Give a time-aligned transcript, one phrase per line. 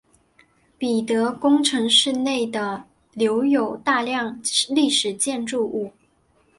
[0.79, 5.93] 彼得宫城市内的留有大量历史建筑物。